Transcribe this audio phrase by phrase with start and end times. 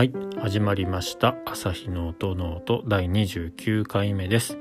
[0.00, 1.36] はい始まりました。
[1.44, 4.56] 朝日の音ノート第29回目です。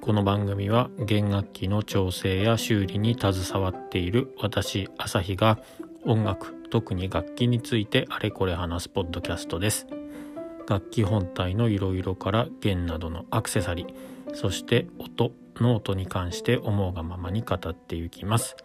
[0.00, 5.58] この番組は弦楽器の調整や修理に携わっている私朝日が
[6.06, 9.86] 音楽特に楽器についてあれこれ話すポッドキャストです。
[10.66, 18.56] 楽器本体のいろいろから弦などのアクセサリーそして音ノートに関して思うがままに語っていきます。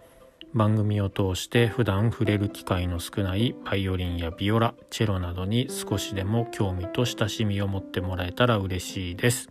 [0.53, 9.49] 番組を通して普段触れる機会の少ないバイオリンやビオラチェロなどに少しでも興味と親しみを持ってもらえたら嬉しいです。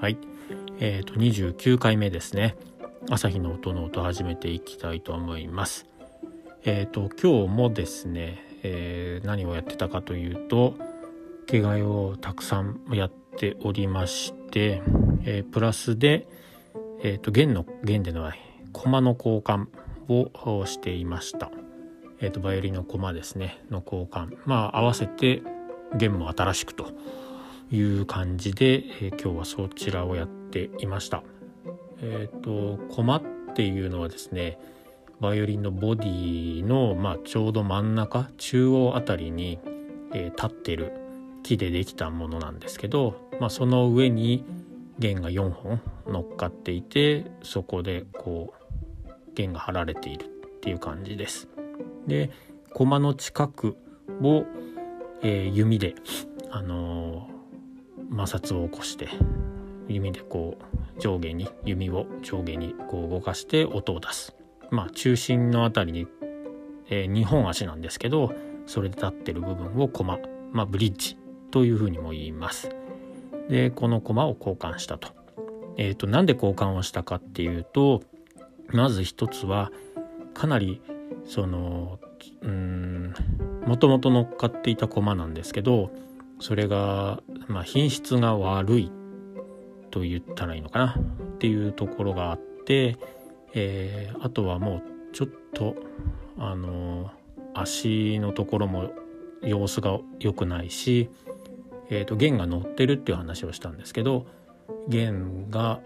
[0.00, 0.18] はい。
[0.78, 2.56] えーと29回目ですね。
[3.10, 5.86] 朝日の音の音始めていきたいと思います。
[6.64, 10.74] えっ、ー、と今日もですね、えー、何をやってたかというと
[11.46, 14.82] 着替えをたくさんやっておりまして、
[15.24, 16.28] えー、プラスで
[17.02, 18.38] えっ、と弦の弦でのない
[18.72, 19.66] 駒の交換
[20.10, 21.50] をしていました。
[22.20, 25.42] えーと、バイオリンのコマですねの交換まあ合わせて
[25.96, 26.88] 弦も新しくと
[27.70, 31.22] いう感じで、えー、今日はそちらをやっていました。
[32.02, 33.22] えっ、ー、とコマっ
[33.54, 34.58] ていうのはですね
[35.20, 39.58] バイオリンのボディの、まあ、ちょうど真ん中中央あたりに、
[40.14, 40.92] えー、立ってる
[41.42, 44.44] 木でできたものなんですけど、まあ、その上に
[44.98, 48.59] 弦が4本乗っかっていてそこでこう
[49.40, 50.28] 弦が張られているっ
[50.60, 51.48] ていう感じです。
[52.06, 52.30] で
[52.72, 53.76] 駒の近く
[54.22, 54.44] を、
[55.22, 55.94] えー、弓で、
[56.50, 59.08] あのー、摩擦を起こして
[59.88, 64.36] 弓でこう上下に弓を上下にこう動かして音を出す。
[64.70, 66.06] まあ中心の辺りに、
[66.88, 68.32] えー、2本足なんですけど
[68.66, 70.18] それで立ってる部分を駒、
[70.52, 71.18] まあ、ブリッジ
[71.50, 72.70] というふうにも言います。
[73.48, 75.08] でこの駒を交換したと。
[75.76, 78.02] えーと、となんで交換をしたかっていうと
[78.72, 79.70] まず一つは
[80.34, 80.80] かなり
[81.24, 81.98] その
[82.42, 83.14] うん
[83.66, 85.90] もともと乗っかっていた駒なんですけど
[86.40, 88.92] それが、まあ、品質が悪い
[89.90, 92.96] と言ったらいいのかなっていうところがあって、
[93.54, 94.82] えー、あとはもう
[95.12, 95.76] ちょっと
[96.38, 97.10] あの
[97.54, 98.90] 足のところも
[99.42, 101.10] 様子が良くないし、
[101.88, 104.26] えーと弦が乗ってるっていう話をしたんですけど
[104.88, 105.80] 弦が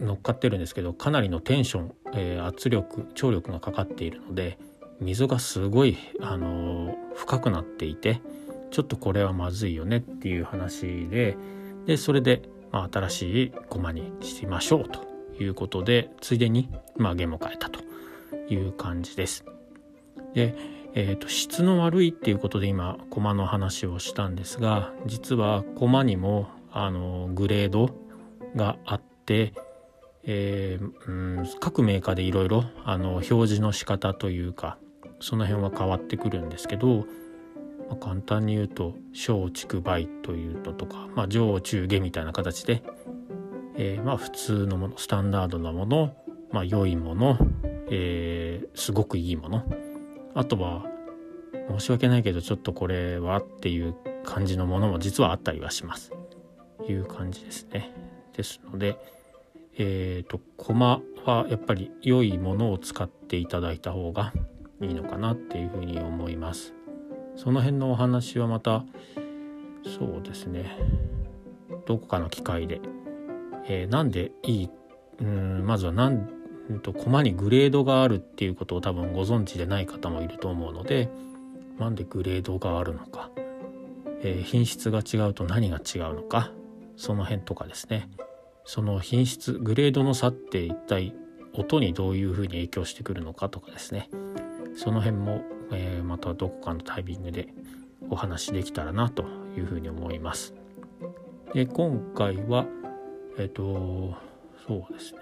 [0.00, 4.58] 乗っかってるんですけどかなりのテンション、えー、圧力張力がかかっているので
[5.00, 8.20] 溝がすごい、あのー、深くなっていて
[8.70, 11.36] ちょっとこれはまずいよねっていう話で
[11.86, 15.06] でそれで、まあ、新しい駒にしましょうと
[15.42, 17.80] いうことでついでに、まあ、弦も変えたと
[18.50, 19.44] いう感じです。
[20.34, 20.54] で、
[20.94, 27.90] えーと、質の悪いっていうことで今駒の話をしたんですが実は駒にもあのグレード
[28.54, 29.54] があって
[30.24, 34.78] えー、うん、各メーカーでいろいろ表示の仕方というか
[35.20, 37.06] その辺は変わってくるんですけど、
[37.88, 42.82] まあ、簡単に言うと小畜梅というのとか、まあ、上中下みたいな形で、
[43.76, 46.14] えー、まあ普通のものスタンダードなもの、
[46.52, 47.38] まあ、良いもの、
[47.90, 49.64] えー、すごくいいもの
[50.34, 50.84] あとは
[51.70, 56.12] 申し訳ないけどちょっとこれはっていう感じのものも実はあったりはします。
[56.92, 57.92] いう感じですね。
[58.36, 58.96] ですので、
[59.78, 64.32] えっ、ー、と駒はやっぱり良いものを使っていただいた方が
[64.82, 66.74] いいのかなっていうふうに思います。
[67.36, 68.84] その辺のお話はまた
[69.98, 70.76] そうですね。
[71.86, 72.80] どこかの機会で、
[73.66, 74.70] えー、なんでいい？
[75.20, 76.28] うんまずはなん
[76.82, 81.08] と駒にグレードがあるっていうことを多分ご存知でない方もいると思うので
[81.78, 83.30] なんでグレードがあるのか、
[84.22, 86.52] えー、品質が違うと何が違うのか。
[86.98, 88.10] その辺とかですね。
[88.68, 91.14] その品質グレードの差って一体
[91.54, 94.10] 音にどういうふうに影響してくるのかとかですね
[94.76, 95.42] その辺も、
[95.72, 97.48] えー、またどこかのタイミングで
[98.10, 99.24] お話できたらなと
[99.56, 100.54] いうふうに思います。
[101.54, 102.66] で今回は
[103.38, 104.14] えっ、ー、と
[104.66, 105.20] そうですね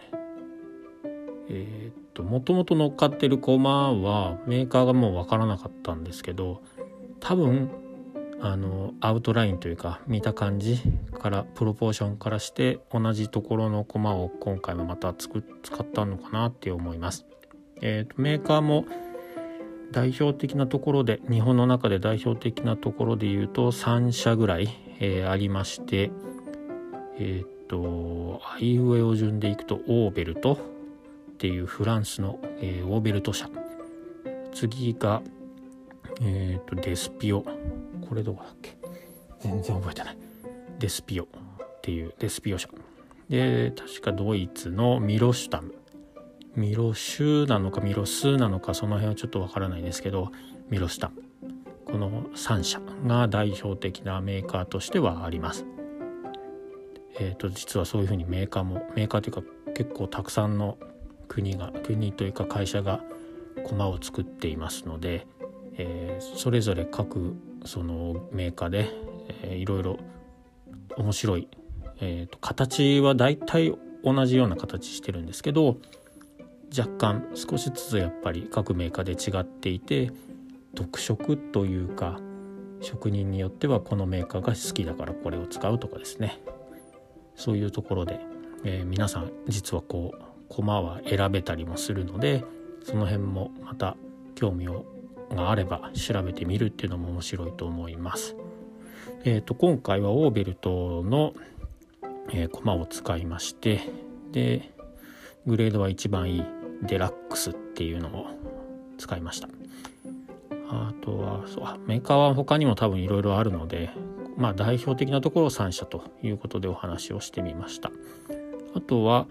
[1.48, 6.62] えっ、ー、ともともと乗っかってるコマはメーカーがもう分からなかったんですけど
[7.20, 7.70] 多分
[8.40, 10.78] あのアウトラインというか見た感じ
[11.18, 15.42] からプロポーションからして同じところのコマを今回もまた使っ
[15.84, 17.26] たのかなって思います。
[17.82, 18.86] えーと、メーカーも
[19.92, 24.68] 代表的なところで日本の中で代表的なところで言うと3社ぐらい、
[24.98, 26.10] えー、ありまして
[27.18, 33.48] えっ、ー、とアイウェイを順でいくとオーベルトっていうフランスの、えー、オーベルト社
[34.52, 35.22] 次が
[36.22, 37.44] えっ、とデスピオ
[38.08, 38.76] これどこだっけ？
[39.40, 40.16] 全然覚えてない。
[40.78, 41.26] デスピオっ
[41.82, 42.68] ていうデスピオ社。
[43.28, 45.74] で確かドイツのミロシュタム。
[46.54, 50.30] ミロシュなのかミロスなのかその辺はちょっとわからないですけど
[50.70, 51.22] ミロシュタム。
[51.84, 55.64] この3社が代表的なメーカーとしてはあります。
[57.18, 59.42] えーと、実はそういうふうにメーカーもメーカーというか
[59.74, 60.78] 結構たくさんの
[61.28, 63.02] 国が国というか会社が
[63.64, 65.26] 駒を作っていますので、
[65.78, 67.34] えー、それぞれ各
[67.66, 68.90] そのメーカーで、
[69.42, 69.98] えー、いろいろ
[70.96, 71.48] 面白い、
[72.00, 75.78] えーと、形は大体同じような形してるんですけど
[76.76, 80.10] 若干少しずつやっぱり各メーカーで違っていて
[80.74, 82.20] 特色というか
[82.80, 86.38] 職人によってはこのメーカーが好きだからこれを使うとかですね。
[87.34, 88.20] そういうところで、
[88.64, 92.44] えー、皆さん実はこう駒は選べたりもするので
[92.82, 93.96] その辺もまた
[94.34, 94.86] 興味を
[95.36, 98.34] があれば調べてみるっていうのも面白いと思います。
[99.24, 101.34] えーと、今回はオーベルトの、
[102.30, 103.80] えー、駒を使いまして
[104.32, 104.72] で
[105.46, 106.44] グレードは一番いい
[106.82, 108.26] デラックスっていうのを
[108.98, 109.48] 使いました。
[110.68, 113.90] あとはそうメーカーは他にも多分いろいろあるので
[114.36, 117.90] まあ代表的なところを3社ということでお話をしてみました。
[118.74, 119.26] あとは、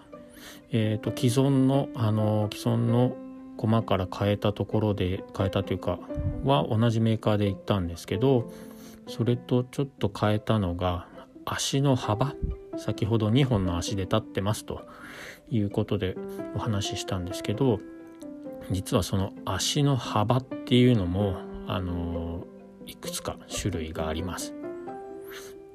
[0.71, 3.15] えーと、既存のあの既存の
[3.57, 5.99] 駒から変えたところで変えたというか
[6.43, 8.51] は同じメーカーで行ったんですけど
[9.07, 11.07] それとちょっと変えたのが
[11.45, 12.33] 足の幅
[12.77, 14.85] 先ほど2本の足で立ってますと
[15.49, 16.15] いうことで
[16.55, 17.79] お話ししたんですけど
[18.71, 21.37] 実はその足の幅っていうのも
[21.67, 22.45] あの
[22.85, 24.53] いくつか種類があります。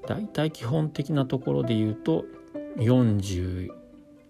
[0.06, 2.24] だいたい基本的なところで言うと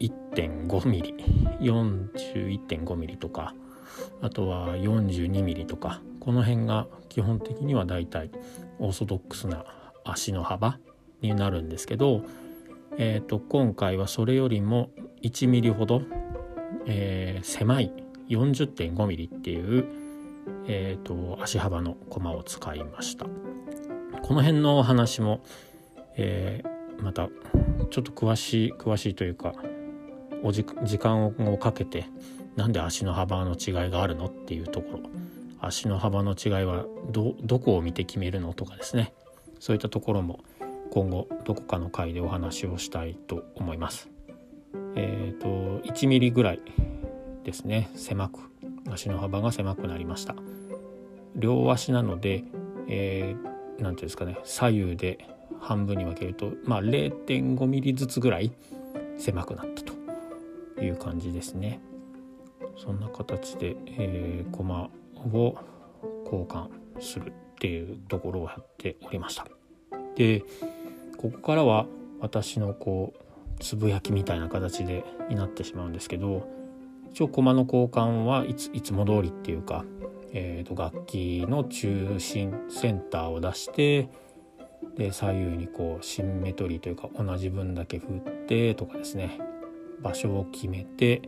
[0.00, 1.14] 1.5ミリ
[1.60, 3.54] 41.5ミリとか
[4.22, 8.30] あとは42ミリとかこの辺が基本的にはだいたい
[8.78, 9.64] オーソドックスな
[10.04, 10.78] 足の幅
[11.20, 12.22] になるんですけど、
[12.96, 14.90] えーと、今回はそれよりも
[15.22, 16.02] 1ミリほど、
[16.86, 17.92] えー、狭い
[18.28, 19.84] 40.5ミリっていう、
[20.66, 23.26] えーと、足幅のコマを使いました。
[24.22, 25.42] この辺のお話も、
[26.16, 27.28] えー、また
[27.90, 29.54] ちょっと詳しい詳しいというか
[30.42, 32.06] お時間をかけて
[32.56, 35.00] なんで足の幅の違いがあるのっていうところ。
[35.62, 39.12] 足の幅の違いはどこを見て決めるのとかですね。
[39.58, 40.40] そういったところも
[40.90, 44.08] 今後どこかの回でお話をしたいと思います。
[44.96, 46.60] えっ、ー、と1ミリぐらい
[47.44, 47.90] ですね。
[47.94, 48.40] 狭く。
[48.90, 50.34] 足の幅が狭くなりました。
[51.36, 54.38] 両足なので何、えー、て言うんですかね。
[54.44, 55.18] 左右で
[55.60, 58.50] 半分に分けるとまあ0.5ミリずつぐらい
[59.18, 59.89] 狭くなったと。
[60.84, 61.80] いう感じですね。
[62.76, 64.90] そんな形で、えー、コマ
[65.32, 65.56] を
[66.24, 66.68] 交換
[67.00, 69.46] するっていうところをやっておりました。
[70.16, 70.44] で
[71.16, 71.86] ここからは
[72.20, 76.48] 私のこうつぶやきみたいな形でになってしまうんですけど
[77.12, 79.84] 一応駒の交換はいついつも通りっていうか、
[80.32, 84.08] えー、と楽器の中心センターを出して
[84.96, 89.49] で左右にこうシンメトリーというか同じ分だけ振ってとかですね。
[90.02, 91.22] 場所を決めて、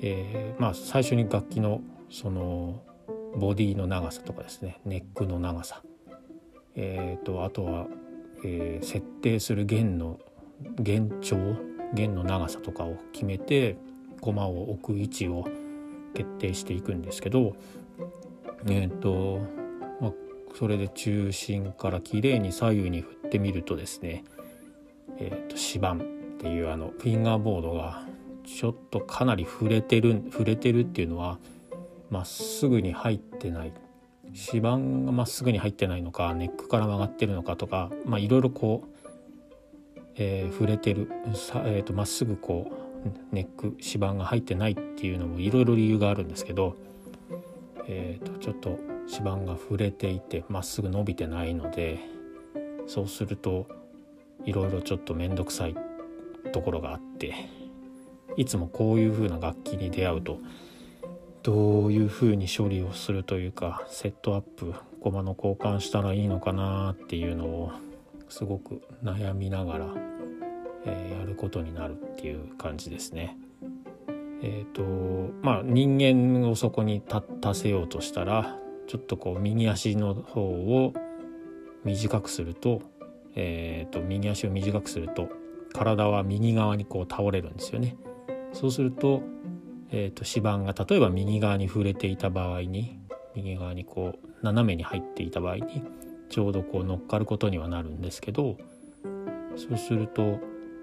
[0.00, 1.80] えー、まあ最初に楽器の
[2.10, 2.82] その
[3.36, 5.82] ボディの長さとかですねネックの長さ、
[6.76, 7.86] えーと、あとは、
[8.44, 10.20] えー、設定する弦の
[10.78, 11.36] 弦長
[11.94, 13.76] 弦の長さとかを決めて
[14.20, 15.44] 駒を置く位置を
[16.14, 17.56] 決定していくんですけど
[18.68, 19.40] えっ、ー、と、
[20.00, 20.12] まあ、
[20.56, 24.24] それで中心から綺麗に左右に振ってみるとですね
[25.18, 26.13] えっ、ー、と指板
[26.44, 28.02] っていうあのフィンガーボードが
[28.44, 31.38] ちょっとかなり触れてる触れてるっていうのは
[32.10, 33.72] まっすぐに入ってない
[34.24, 34.78] 指板が
[35.12, 42.70] まっすぐに入ってないのかネックから曲がってるのかとかまあいろいろこう、えー、触れてるさ、えーと、まっすぐこ
[43.06, 46.76] うネック指板が入ってないっていうのもいろいろ理由があるんですけど、
[47.88, 48.78] えーと、ちょっと
[49.10, 52.00] 指板が触れていてまっすぐ伸びてないので
[52.86, 53.66] そうすると
[54.44, 55.93] いろいろちょっと面倒くさい
[56.54, 57.34] ところがあって
[58.36, 60.38] いつもこういう風な楽器に出会うと
[61.42, 67.72] どういう風に処理をするというかセットアップ駒の交換したらいいのかなっていうのを
[68.28, 69.86] すごく悩みながら、
[70.86, 73.36] えー、やることになるっていう感じですね。
[74.42, 78.56] えっ、ー、とまあ人間をそこに立たせようとしたら
[78.86, 80.92] ちょっとこう右足の方を
[81.84, 82.80] 短くすると,、
[83.34, 85.28] えーと右足を短くすると
[85.74, 87.96] 体は右側にこう倒れるんですよね。
[88.54, 89.22] そうすると,、
[89.90, 92.98] えーと、指板が例えば右側に触れていた場合に
[93.34, 95.82] 右側にこう斜めに入っていた場合に
[96.30, 98.56] ちょうどこう乗っかることにはなるんですけど
[99.56, 100.38] そうすると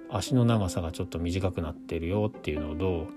[0.10, 3.08] 足の長さがちょっと短くなってるよっていうのをど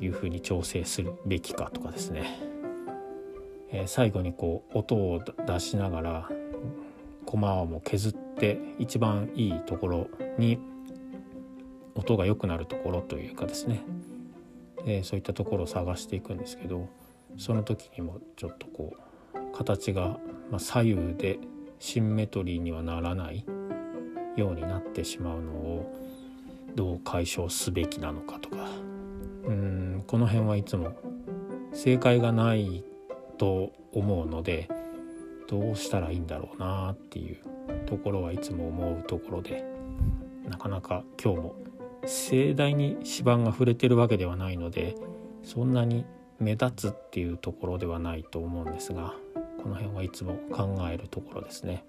[0.00, 2.56] ういうふうに調整するべきかとかですね
[3.70, 6.30] えー、最後にこう音を出しながら
[7.24, 10.58] 駒も削って一番いいところに
[11.96, 13.82] 音が良くなるところというかですね、
[14.86, 16.88] えー、そういったところを探していくんですけど
[17.38, 18.94] その時にもちょっとこ
[19.34, 20.18] う形が、
[20.50, 21.38] ま、左右で
[21.78, 23.44] シンメトリーにはならない
[24.36, 25.94] ようになってしまうのを
[26.74, 28.68] どう解消すべきなのかとか。
[29.46, 30.92] うんこの辺はいつも
[31.72, 32.84] 正解がない
[33.38, 34.68] と思うので
[35.48, 37.38] どうしたらいいんだろうなっていう
[37.86, 39.64] ところはいつも思うところで
[40.48, 41.54] なかなか今日も
[42.06, 44.94] 盛大に指板が触れてるわけではないので
[45.42, 46.04] そんなに
[46.38, 49.14] 目立つっていうところではないと思うんですが
[49.62, 51.84] この辺はいつも考えるところですね。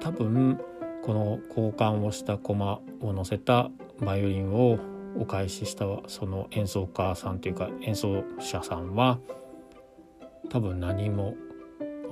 [0.00, 0.60] 多分
[1.02, 3.70] この交換をした駒を乗せた
[4.00, 4.78] バイオリンを
[5.18, 9.18] お返ししたその演奏家さんというか演奏者さんは
[10.50, 11.34] 多分何も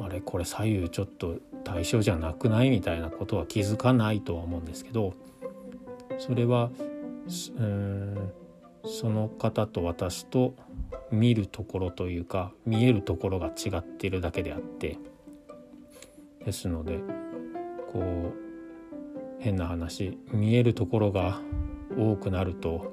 [0.01, 5.15] あれこれ左右ちょっと対象じゃなくないみたいなことは気づかないとは思うんですけど
[6.19, 6.71] それは
[7.59, 8.33] うん
[8.85, 10.55] その方と私と
[11.11, 14.99] 見るところというか見えるところが違っているだけであって
[16.45, 16.99] ですので
[17.93, 18.35] こう
[19.39, 21.41] 変な話見えるところが
[21.97, 22.93] 多くなると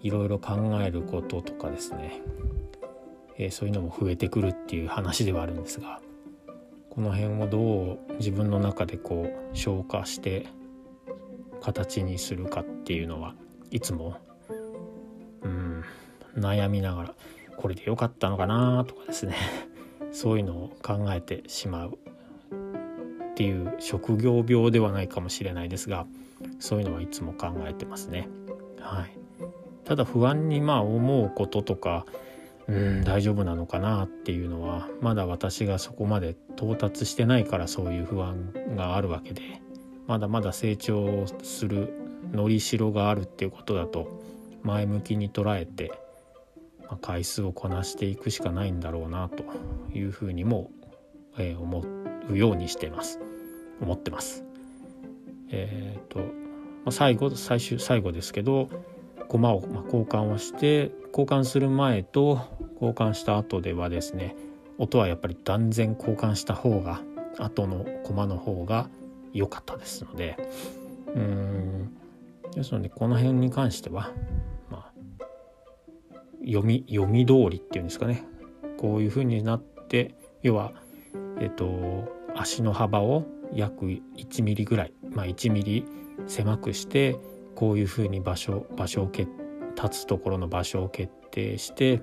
[0.00, 2.20] いろいろ考えることとかですね、
[3.38, 6.00] えー、そういうのも増えてくるっていう話ではあるんですが
[6.90, 10.46] この辺をどう自分の中でこう消化して
[11.66, 13.34] 形にするかっていうのは
[13.72, 14.14] いつも
[15.42, 15.84] うん
[16.36, 17.14] 悩みながら
[17.56, 19.34] これで良かったのかなとかですね
[20.12, 21.98] そういうのを考えてしまう
[23.32, 26.06] っていう職業病ではないかもしれないですが
[26.60, 28.28] そういうのはいつも考えてますね。
[28.78, 29.18] はい、
[29.84, 32.06] ただ不安にまあ思うこととか
[32.68, 39.42] うん大丈夫なのかなっていうのはまだ私がそこまで到達してないからそういう不安があるわけで
[40.06, 41.92] まだまだ成長する
[42.32, 44.20] のりしろがあるっていうことだと
[44.62, 45.92] 前向きに捉えて、
[46.88, 49.44] まあ、回数をこなしていくしかないんだろうなと
[49.96, 50.70] いうふうにも、
[51.38, 51.84] えー、思
[52.30, 53.20] うようにしてます
[53.80, 54.42] 思ってます。
[55.50, 56.24] えっ、ー、と、ま
[56.86, 58.68] あ、最後最終最後ですけど
[59.28, 62.40] 駒をま交換をして交換する前と
[62.74, 64.36] 交換した後ではですね
[64.78, 67.02] 音はやっぱり断然交換した方が
[67.38, 68.88] 後の駒の方が
[69.36, 70.36] 良かったですので。
[71.14, 71.96] うん。
[72.56, 74.10] ですのでこの辺に関しては、
[74.70, 74.92] まあ、
[76.44, 78.24] 読み読み通りっていうんですかね。
[78.78, 80.72] こういう風になって要は
[81.38, 85.84] えっと足の幅を約1ミリぐらい、まあ、1ミリ
[86.26, 87.18] 狭くして
[87.54, 92.02] こういう風に場所場所を立つところの場所を決定して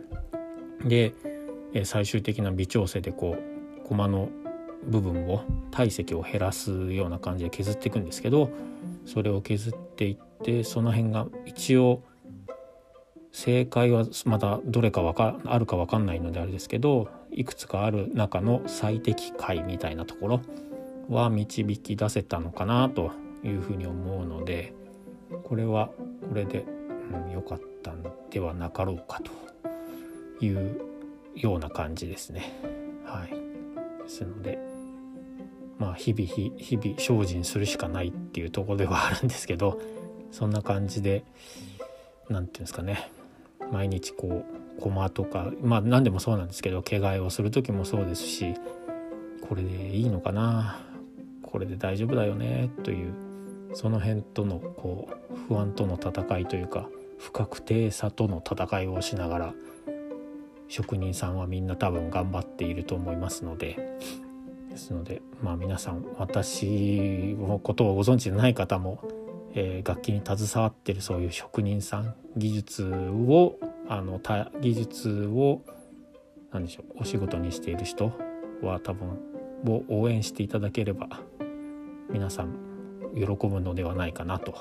[0.86, 1.14] で
[1.84, 4.30] 最終的な微調整でこう駒の
[4.88, 8.50] 部分を体積を減らすような感じで削っていくんですけど
[9.06, 12.04] それを削っていってその辺が一応
[13.32, 20.42] 正解はまだどれかわかあるか分かんないのであれですけどいくつかある中の最適解みたいなところ
[21.10, 23.12] は導き出せたのかなと
[23.44, 24.74] いうふうに思うので
[25.44, 25.90] これは
[26.30, 26.64] これで
[27.34, 29.32] 良、うん、かったんではなかろうかと
[30.46, 30.80] いう
[31.36, 32.52] ような感じですね。
[33.06, 33.30] はい、
[34.04, 34.60] ですので
[35.84, 36.26] まあ日々
[36.58, 39.82] 日々精進するしかないっていうとこではあるんですけど
[40.32, 41.26] そんな感じで
[42.30, 43.12] 何て言うんですかね。
[43.70, 44.46] 毎日こ
[44.78, 48.54] う駒とかまあ何でもそうなんですけど毛替えをする時もそうですし
[49.42, 50.80] これでいいのかな。
[51.42, 52.70] これで大丈夫だよね。
[52.84, 53.14] という
[53.74, 56.88] その辺とのこう不安との戦いというか
[57.20, 59.54] 不確定さとの戦いをしながら
[60.70, 63.98] 職人さんはみんな多分頑張っていると思いますので
[64.74, 69.00] ですのでまあ皆さん私のことをご存知でない方も、
[69.54, 74.20] えー、楽器に携わってるそういう職人さん技術をあの
[74.60, 75.62] 技術を
[76.52, 78.12] 何でしょうお仕事にしている人
[78.64, 79.20] は多分
[79.68, 81.08] を応援していただければ
[82.10, 82.56] 皆さん
[83.16, 84.56] 喜ぶのではないかなと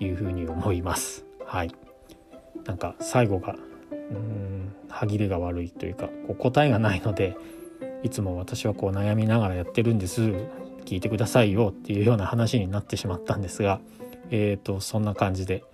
[0.00, 1.24] いうふうに思います。
[1.44, 1.70] はい、
[2.64, 3.54] なんか最後が
[4.10, 7.36] うん歯切れが悪いというかこう答えがないので
[8.06, 10.22] いつも私はこう悩みながらやってるんです。
[10.84, 13.80] 聞いてくださいよっていうような話になってしまったんですが、
[14.30, 15.64] えーと、そんな感じで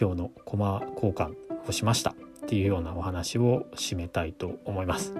[0.00, 1.34] 今日のコマ交換
[1.68, 2.14] をしましたっ
[2.46, 5.14] ていうようなお話を締めたいと思います。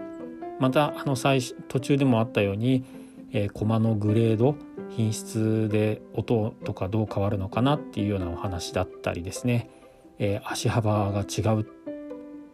[0.61, 2.85] またあの最途中でもあったように、
[3.33, 4.55] えー、コマのグレード
[4.91, 9.69] 品質で音とかどう変わるのかなっていうようなお話だったりですね、
[10.21, 11.67] えー、足幅が違う、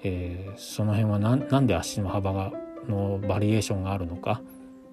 [0.02, 2.52] えー、その辺は何で足の幅が
[2.88, 4.40] のバリエーションがあるのか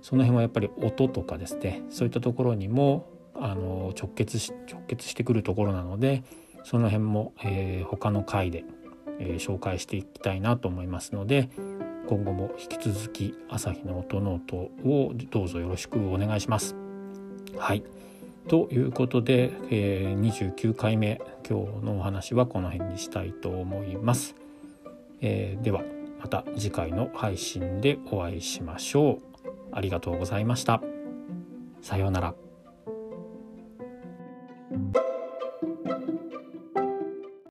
[0.01, 6.23] その辺はやっぱり音とかですねそういったところにもあの直結し直結してくるところなので
[6.63, 8.63] その辺も、えー、他の回で、
[9.19, 11.50] えー、紹介していきたいなと思いますので
[12.07, 16.75] 今後も引き続き朝日の音ノートをどうぞよろしくお願いします。
[17.57, 17.83] はい
[18.47, 24.35] ということで、えー、29回目今日のお話はこの辺にしたいと思います。
[25.21, 25.81] え、では
[26.23, 29.19] また次回の配信でお会いしましょう。
[29.73, 30.81] ありがとうございました。
[31.81, 32.33] さようなら。